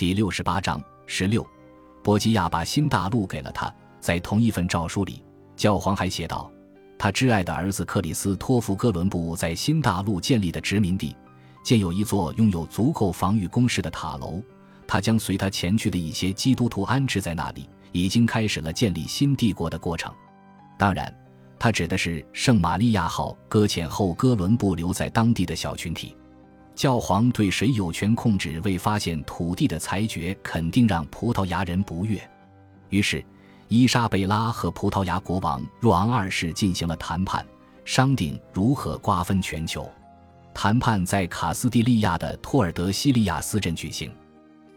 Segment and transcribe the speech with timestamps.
[0.00, 1.46] 第六十八章十六，
[2.02, 3.70] 波吉亚把新大陆给了他。
[4.00, 5.22] 在同一份诏书里，
[5.56, 6.50] 教皇还写道
[6.98, 11.14] ：“他挚爱的儿子克里斯托弗·哥伦布在新大陆建立的殖民地，
[11.62, 14.42] 建有一座拥有足够防御工事的塔楼。
[14.86, 20.10] 他将随他前去的一些基督徒安置在那里，已经开始了建立新帝国的过程。
[20.78, 21.14] 当然，
[21.58, 26.16] 他指的是圣玛利亚号搁浅后哥伦布留在当地的小群体。
[26.80, 32.18] 教皇对谁有权控制未发现土地的裁决，肯定让葡萄牙人不悦。
[32.88, 33.22] 于是。”
[33.68, 37.46] 伊莎贝拉和葡萄牙国王若昂二世进行了谈判，
[37.84, 39.88] 商定如何瓜分全球。
[40.54, 44.10] 谈判在卡斯蒂利亚的托尔德西利亚斯镇举行。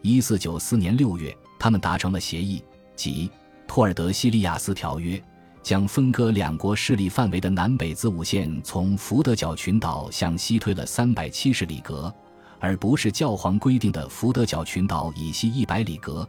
[0.02, 2.62] 一四九四年六月，他们达成了协议，
[2.94, 3.28] 即
[3.66, 5.16] 《托尔德西利亚斯条约》，
[5.64, 12.12] 将分割两国势力范围的南北子午线从福德角群岛向西推了三百七十里格，
[12.60, 16.28] 而不是教皇规定的福德角群岛以西一百里格。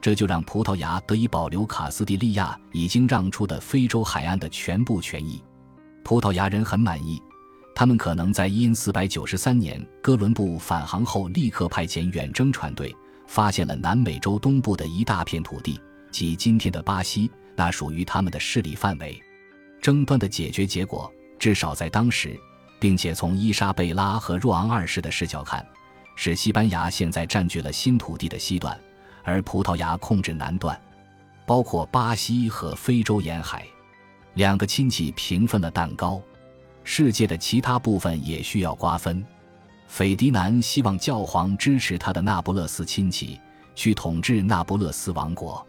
[0.00, 5.42] 这就让葡萄牙得以保留卡斯蒂利亚已经让出的非洲海岸的全部权益。
[6.02, 7.22] 葡萄牙人很满意，
[7.74, 12.96] 他们可能在因四百九十三年哥伦布返航后，立刻派遣远征船队，
[13.26, 15.78] 发现了南美洲东部的一大片土地，
[16.10, 17.30] 即今天的巴西，
[17.60, 19.22] 那属于他们的势力范围。
[19.82, 22.40] 争端的解决结果，至少在当时，
[22.78, 25.62] 并且从伊莎贝拉和若昂二世的视角看，
[26.16, 28.80] 是西班牙现在占据了新土地的西段。
[29.22, 30.80] 而葡萄牙控制南段，
[31.44, 33.66] 包括巴西和非洲沿海，
[34.32, 36.18] 两个亲戚平分了蛋糕。
[36.82, 39.22] 世界的其他部分也需要瓜分。
[39.86, 43.38] 斐迪南希望教皇支持他的那不勒斯亲戚
[43.74, 45.66] 去统治那不勒斯王国。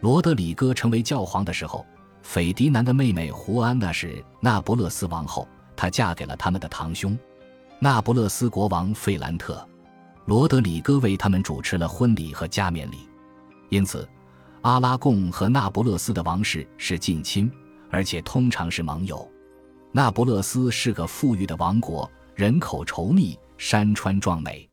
[0.00, 1.84] 罗德里戈成为教皇的时候，
[2.22, 7.18] 斐迪南的妹妹胡安娜是那不勒斯王后，她嫁给了他们的堂兄，
[7.78, 9.66] 那不勒斯国王费兰特。
[10.26, 13.08] 罗德里戈为他们主持了婚礼和加冕礼，
[13.68, 14.08] 因此，
[14.62, 17.50] 阿拉贡和那不勒斯的王室是近亲，
[17.90, 19.26] 而且通常是盟友。
[19.92, 24.68] 那不勒斯是个富裕的王国，人口稠密，山川壮美。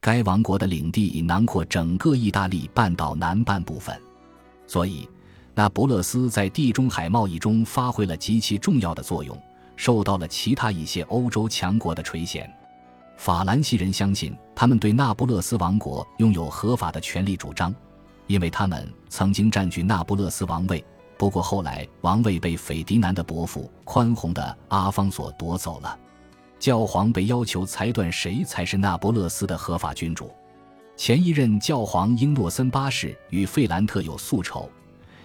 [0.00, 4.00] 该王国的领地囊括整个意大利半岛南半部分，
[4.70, 5.08] 所以
[5.52, 9.36] 那不勒斯在地中海贸易中发挥了极其重要的作用，
[9.74, 12.48] 受到了其他一些欧洲强国的垂涎。
[13.16, 17.74] 法兰西人相信，他们对那不勒斯王国拥有合法的权利主张，
[18.28, 20.84] 因为他们曾经占据那不勒斯王位。
[21.18, 25.98] 不过后来王位被斐迪南的伯父宽宏的阿方索夺走了，
[26.60, 30.30] 教皇被要求裁断谁才是那不勒斯的合法君主。
[31.00, 34.70] 前一任教皇英诺森八世与费兰特有宿仇，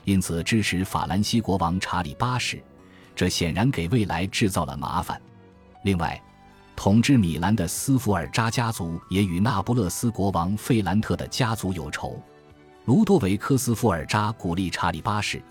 [0.06, 2.63] 因此支持法兰西国王查理八世，
[3.13, 5.22] 这显然给未来制造了麻烦。
[5.84, 6.18] 另外。
[6.78, 12.22] 统治米兰的斯福尔扎家族也与那不勒斯国王费兰特的家族有仇。
[12.85, 15.41] 卢多维克斯福尔扎鼓励查理八世，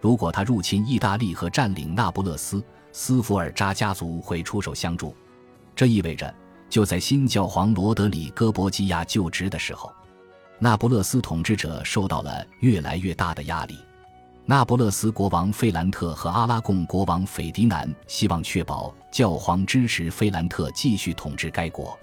[0.00, 5.12] 如果他入侵意大利和占领那不勒斯，斯福尔扎家族会出手相助。
[5.74, 6.32] 这意味着，
[6.72, 9.92] 就在新教皇罗德里戈·博基亚就职的时候，
[10.58, 13.76] 那不勒斯统治者受到了越来越大的压力。
[14.46, 21.94] 那不勒斯国王费兰特和阿拉贡国王斐迪南希望确保教皇支持费兰特继续统治该国。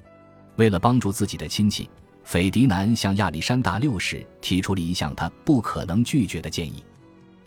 [0.57, 1.89] 为了帮助自己的亲戚，
[2.23, 6.83] 斐迪南向亚历山大六世提出了一项他不可能拒绝的建议。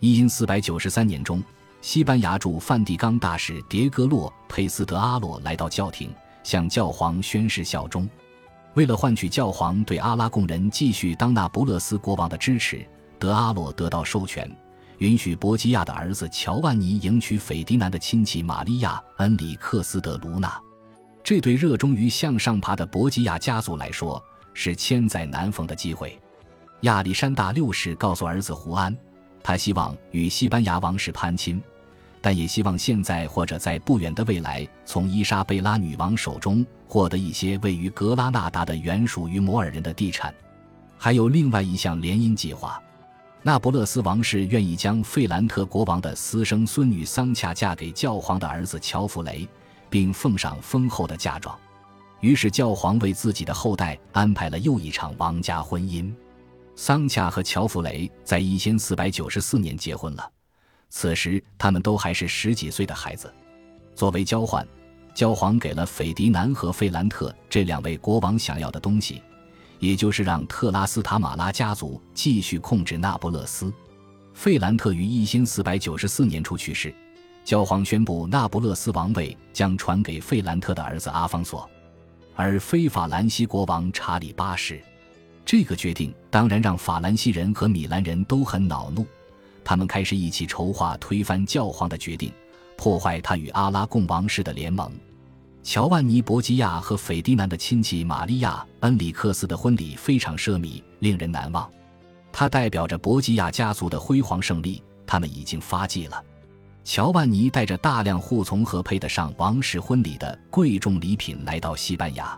[0.01, 1.41] 一四百九十三年中，
[1.81, 8.07] 西班牙驻梵蒂冈大使迭戈洛佩斯德阿洛来到教廷，向教皇宣誓效忠。
[8.75, 12.85] 为了换取教皇对阿拉贡人继续当那不勒斯国王的支持，
[13.19, 14.49] 德阿洛得到授权。
[14.99, 20.59] 允许博基亚的儿子乔万尼迎娶斐迪南的亲戚玛利亚·恩里克斯·德卢娜，
[21.23, 24.23] 这对热衷于向上爬的博基亚家族来说
[24.53, 26.17] 是千载难逢的机会。
[26.81, 28.95] 亚历山大六世告诉儿子胡安，
[29.41, 31.61] 他希望与西班牙王室攀亲，
[32.23, 40.33] 但也希望现在或者在不远的未来从伊莎贝拉女王手中获得一些位于格拉纳达的原属于摩尔人的地产。
[40.97, 42.81] 还有另外一项联姻计划。
[43.41, 49.45] 那不勒斯王室愿意将费兰特国王的私生孙女桑恰嫁给教皇的儿子乔弗雷，
[49.89, 51.53] 并奉上丰厚的嫁妆。
[52.21, 56.09] 于是，教皇为自己的后代安排了又一场王家婚姻。
[56.77, 60.31] 桑恰和乔弗雷在一千四百九十四年结婚了，
[60.95, 63.33] 此时他们都还是十几岁的孩子。
[63.95, 64.65] 作为交换，
[65.15, 69.19] 教皇给了斐迪南和费兰特这两位国王想要的东西。
[69.79, 73.73] 也就是让特拉斯塔马拉家族继续控制那不勒斯。
[74.35, 76.93] 费兰特于一千四百九十四年初去世，
[77.43, 81.67] 教皇宣布那不勒斯王位将传给费兰特的儿子阿方索，
[82.35, 84.79] 而非法兰西国王查理八世。
[85.43, 89.05] 这个决定当然让法兰西人和米兰人都很恼怒，
[89.63, 92.31] 他们开始一起筹划推翻教皇的决定，
[92.77, 94.91] 破坏他与阿拉贡王室的联盟。
[95.63, 101.69] 乔万尼·博吉亚和斐迪南的亲戚玛利亚·恩里克斯的婚礼非常奢靡，令人难忘。
[102.33, 106.21] 它代表着博吉亚家族的辉煌胜利，他们已经发迹了。
[106.83, 112.37] 乔万尼带着大量护从和配得上王室婚礼的贵重礼品来到西班牙，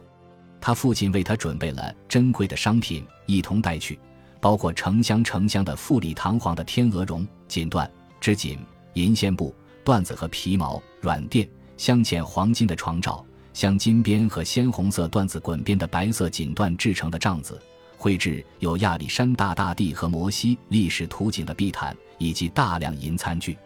[0.61, 3.97] 他父亲为他准备了珍贵的商品一同带去，
[4.45, 7.89] 包括成箱成箱的富丽堂皇的天鹅绒、锦缎、
[8.21, 8.59] 织锦、
[8.93, 9.51] 银线布、
[9.83, 17.59] 缎子和皮毛、软垫、镶嵌黄金的床罩、镶金边和鲜红色缎子滚边的白色锦缎制成的帐子，
[17.97, 23.57] 绘制有亚历山大大帝和摩西历史图景的地毯，以及大量银餐具。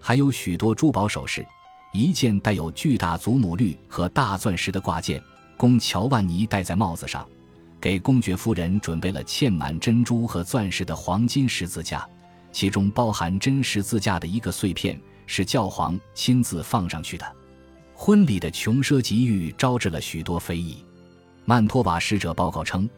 [0.00, 1.46] 还有许多珠宝首饰，
[1.92, 5.22] 一件带有巨大祖母绿和大钻石的挂件，
[5.56, 7.24] 供乔万尼戴在帽子上；
[7.80, 12.08] 给公爵夫人准备了嵌满珍珠和钻石的黄金十字架，
[12.50, 17.36] 其中包含真十字架的一个碎片，是教皇亲自放上去的。
[17.94, 20.84] 婚礼的穷奢极欲招致了许多非议。
[21.44, 22.88] 曼托瓦使者报告称，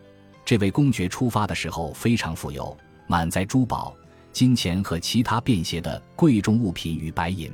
[0.45, 2.77] 这位公爵出发的时候非常富有，
[3.07, 3.95] 满载珠宝。
[4.33, 7.53] 金钱和其他便携的贵重物品与白银。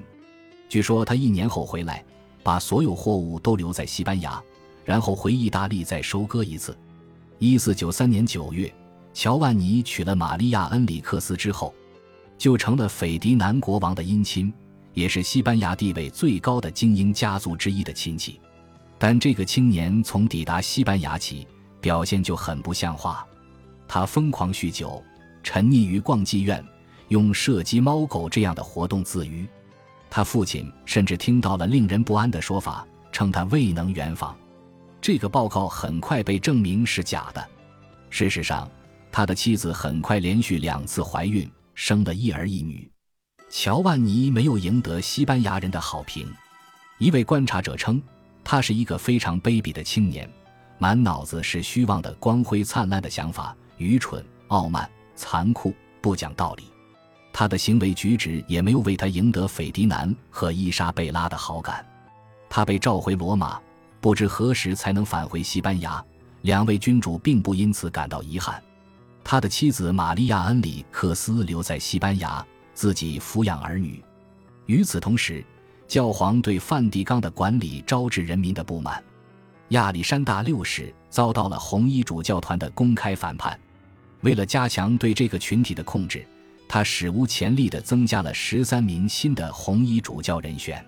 [0.68, 2.04] 据说他一年后回来，
[2.42, 4.42] 把所有货物都留在西班牙，
[4.84, 6.76] 然后回意大利再收割一次。
[7.44, 8.74] 一四九三年九月，
[9.12, 11.74] 乔万尼娶了玛利亚·恩里克斯之后，
[12.38, 14.50] 就成了斐迪南国王的姻亲，
[14.94, 18.40] 也是西班牙地位最高的精英家族之一的亲戚。
[18.96, 21.46] 但这个青年从抵达西班牙起，
[21.82, 23.26] 表现就很不像话，
[23.86, 25.04] 他疯狂酗酒，
[25.42, 26.64] 沉溺于逛妓院。
[27.08, 29.46] 用射击猫狗这样的活动自娱，
[30.08, 34.34] 他父亲甚至听到了令人不安的说法，称他未能圆房。
[35.04, 37.48] 这个报告很快被证明是假的。
[38.08, 38.66] 事实上，
[39.12, 42.90] 他的妻子很快连续两次怀孕，生了一儿一女。
[43.50, 46.26] 乔万尼没有赢得西班牙人的好评。
[46.96, 48.02] 一位观察者称，
[48.42, 50.26] 他是一个非常卑鄙的青年，
[50.78, 56.64] 满脑子是虚妄的、光辉灿烂的想法，愚蠢、傲慢、残酷、不讲道理。
[57.30, 61.86] 他的行为举止也没有为他赢得斐迪南和伊莎贝拉的好感。
[62.48, 63.60] 他被召回罗马，
[64.04, 66.04] 不知何时才能返回西班牙。
[66.42, 68.62] 两位君主并不因此感到遗憾。
[69.24, 74.04] 他的妻子玛利亚·恩里克斯留在西班牙，自己抚养儿女。
[74.66, 75.42] 与此同时，
[75.88, 79.02] 教皇对梵蒂冈的管理招致人民的不满。
[79.68, 83.58] 亚历山大六世遭到了红衣主教团的公开反叛。
[84.20, 86.22] 为了加强对这个群体的控制。
[86.68, 90.84] 他史无前例地增加了十三名新的红衣主教人选，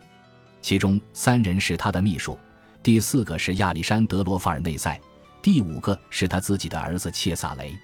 [0.60, 2.38] 其中三人是他的秘书，
[2.86, 4.96] 第四个是亚历山德罗·法尔内塞，
[5.42, 7.76] 第五个是他自己的儿子切萨雷。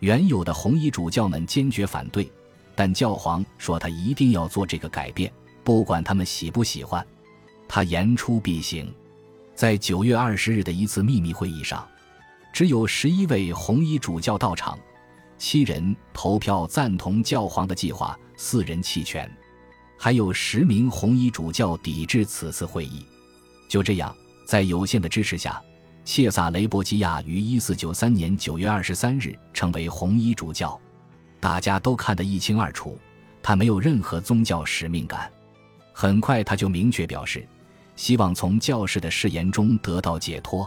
[0.00, 2.32] 原有的红衣主教们坚决反对，
[2.74, 5.30] 但教皇说他一定要做这个改变，
[5.62, 7.06] 不管他们喜不喜欢。
[7.68, 8.90] 他言出必行。
[9.54, 11.86] 在九月二十日的一次秘密会议上，
[12.50, 14.78] 只有十一位红衣主教到场。
[15.36, 19.30] 七人投票赞同教皇的计划，四人弃权，
[19.98, 23.04] 还有十名红衣主教抵制此次会议。
[23.68, 24.16] 就这样，
[24.48, 25.62] 在有限的支持下，
[26.06, 30.80] 切萨雷·博基亚于一四九三年九月二十三日成为红衣主教。
[31.38, 32.98] 大家都看得一清二楚，
[33.42, 35.30] 他没有任何宗教使命感。
[35.92, 37.46] 很快，他就明确表示，
[37.94, 40.66] 希望从教士的誓言中得到解脱。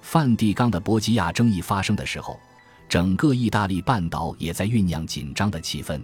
[0.00, 2.38] 梵蒂冈的博基亚争议发生的时候。
[2.88, 6.00] 整个意大利半岛也在酝酿紧张的气氛，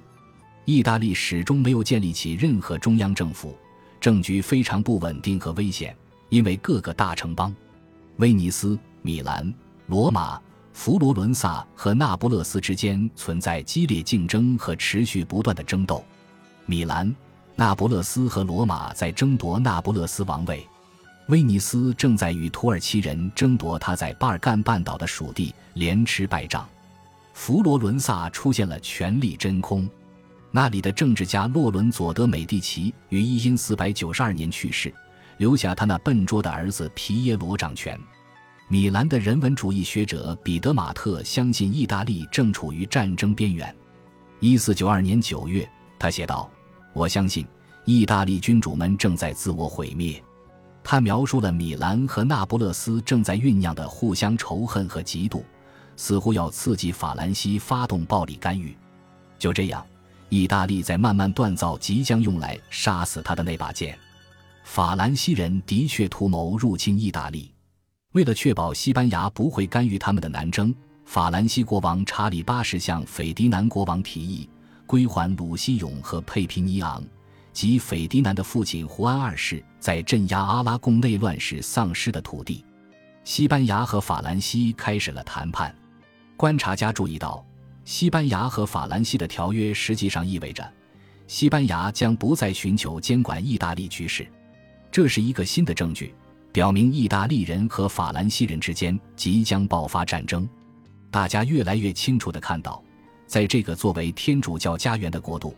[0.65, 3.57] 意大利始终没有建立起任何中央政府，
[4.01, 5.97] 政局非常不稳定和危险。
[6.35, 7.55] 因为各个大城邦——
[8.19, 9.55] 威尼斯、米兰、
[9.87, 10.41] 罗马、
[10.73, 16.05] 佛罗伦萨和那不勒斯之间存在激烈竞争和持续不断的争斗。
[16.67, 17.15] 米兰、
[17.55, 20.67] 那不勒斯和罗马在争夺那不勒斯王位。
[21.29, 26.69] 威尼斯正在与土耳其人争夺他在巴尔干半岛的属地，连吃败仗。
[27.33, 29.89] 佛罗伦萨出现了权力真空，
[30.51, 34.93] 那里的政治家洛伦佐德美第奇于一四百九二年去世，
[35.39, 37.99] 留下他那笨拙的儿子皮耶罗掌权。
[38.69, 43.75] 米兰的人文主义学者彼得马特相信意大利正处于战争边缘。
[44.41, 46.51] 一四九二年九月，他写道
[46.95, 47.47] ：“我相信
[47.85, 50.23] 意大利君主们正在自我毁灭。”
[50.83, 55.43] 他描述了米兰和那不勒斯正在酝酿的互相仇恨和嫉妒，
[55.97, 58.77] 似乎要刺激法兰西发动暴力干预。
[59.39, 59.85] 就这样，
[60.29, 63.99] 意大利在慢慢锻造即将用来杀死他的那把剑。
[64.65, 67.53] 法兰西人的确图谋入侵意大利，
[68.13, 74.49] 为了确保西班牙不会干预他们的南征，法兰西国王查理八世向斐迪南国王提议
[74.87, 77.05] 归还鲁西永和佩皮尼昂
[77.53, 82.65] 及斐迪南的父亲胡安二世在镇压阿拉贡内乱时丧失的土地。
[83.23, 85.73] 西班牙和法兰西开始了谈判。
[86.37, 87.45] 观察家注意到，
[87.85, 90.69] 西班牙和法兰西的条约实际上意味着，
[91.29, 94.27] 西班牙将不再寻求监管意大利局势。
[94.95, 96.15] 这是一个新的证据，
[96.53, 100.49] 表明意大利人和法兰西人之间即将爆发战争。
[101.11, 102.81] 大家越来越清楚地看到，
[103.27, 105.53] 在这个作为天主教家园的国度，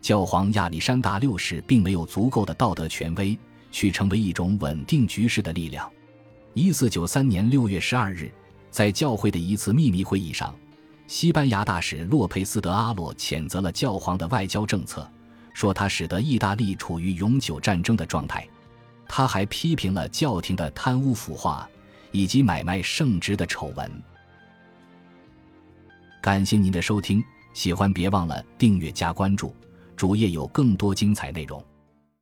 [0.00, 3.38] 教皇亚历山大六世并没有足够的道德权威
[3.70, 5.86] 去成为一种稳定局势的力量。
[6.54, 8.32] 一四九三年六月十二日。
[8.70, 10.56] 在教会的一次秘密会议上，
[11.06, 15.06] 西班牙大使洛佩斯·德阿洛谴责了教皇的外交政策，
[15.52, 18.48] 说他使得意大利处于永久战争的状态。
[19.08, 21.68] 他还批评了教廷的贪污腐化
[22.12, 23.90] 以及买卖圣职的丑闻。
[26.20, 27.24] 感谢您的收听，
[27.54, 29.54] 喜欢别忘了订阅加关注，
[29.96, 31.64] 主页有更多精彩内容。